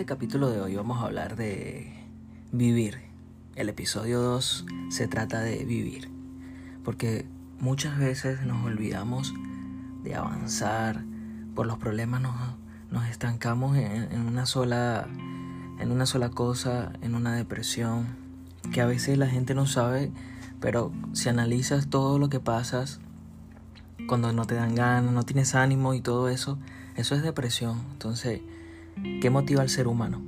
[0.00, 1.92] este capítulo de hoy vamos a hablar de
[2.52, 3.02] vivir.
[3.54, 6.10] El episodio 2 se trata de vivir.
[6.82, 7.26] Porque
[7.58, 9.34] muchas veces nos olvidamos
[10.02, 11.04] de avanzar.
[11.54, 12.34] Por los problemas nos,
[12.90, 15.06] nos estancamos en, en, una sola,
[15.78, 18.06] en una sola cosa, en una depresión.
[18.72, 20.10] Que a veces la gente no sabe,
[20.62, 23.00] pero si analizas todo lo que pasas,
[24.08, 26.56] cuando no te dan ganas, no tienes ánimo y todo eso,
[26.96, 27.82] eso es depresión.
[27.92, 28.40] Entonces,
[29.20, 30.20] ¿qué motiva al ser humano?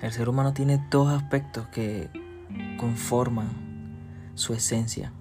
[0.00, 2.08] El ser humano tiene dos aspectos que
[2.78, 3.48] conforman
[4.34, 5.12] su esencia,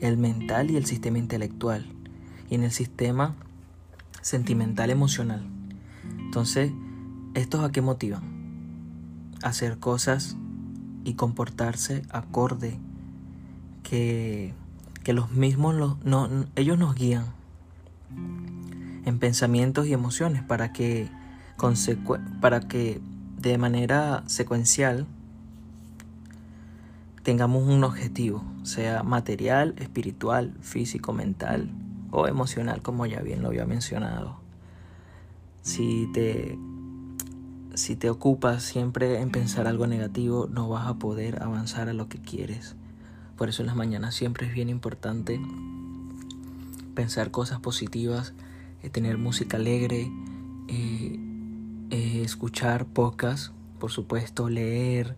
[0.00, 1.86] el mental y el sistema intelectual,
[2.50, 3.34] y en el sistema
[4.20, 5.42] sentimental emocional.
[6.18, 6.72] Entonces,
[7.34, 8.22] ¿estos a qué motivan?
[9.42, 10.36] Hacer cosas
[11.04, 12.78] y comportarse acorde
[13.82, 14.54] que
[15.02, 17.26] que los mismos los, no, ellos nos guían
[19.04, 21.08] en pensamientos y emociones para que,
[22.40, 23.00] para que
[23.38, 25.06] de manera secuencial
[27.22, 31.70] tengamos un objetivo, sea material, espiritual, físico, mental
[32.10, 34.40] o emocional, como ya bien lo había mencionado.
[35.62, 36.58] Si te,
[37.74, 42.08] si te ocupas siempre en pensar algo negativo, no vas a poder avanzar a lo
[42.08, 42.74] que quieres.
[43.36, 45.40] Por eso en las mañanas siempre es bien importante
[46.96, 48.34] pensar cosas positivas,
[48.82, 50.10] eh, tener música alegre,
[50.66, 51.31] eh,
[51.92, 55.16] eh, escuchar pocas, por supuesto, leer,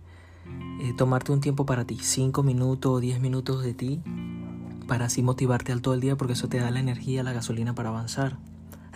[0.98, 4.02] tomarte un tiempo para ti, 5 minutos o 10 minutos de ti,
[4.86, 7.74] para así motivarte al todo el día, porque eso te da la energía, la gasolina
[7.74, 8.38] para avanzar.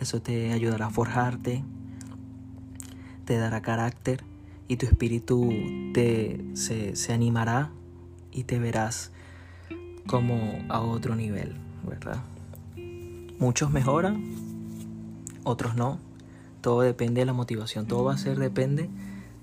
[0.01, 1.65] Eso te ayudará a forjarte,
[3.25, 4.25] te dará carácter
[4.69, 5.49] y tu espíritu
[5.95, 7.71] te, se, se animará
[8.33, 9.13] y te verás
[10.07, 11.55] como a otro nivel,
[11.87, 12.23] ¿verdad?
[13.39, 14.25] Muchos mejoran,
[15.45, 16.08] otros no.
[16.61, 18.89] Todo depende de la motivación, todo va a ser depende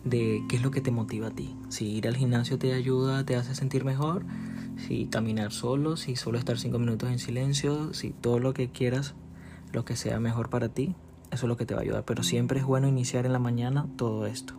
[0.04, 1.56] de qué es lo que te motiva a ti.
[1.70, 4.24] Si ir al gimnasio te ayuda, te hace sentir mejor,
[4.78, 9.16] si caminar solo, si solo estar cinco minutos en silencio, si todo lo que quieras,
[9.74, 10.96] lo que sea mejor para ti,
[11.32, 12.06] eso es lo que te va a ayudar.
[12.06, 14.54] Pero siempre es bueno iniciar en la mañana todo esto.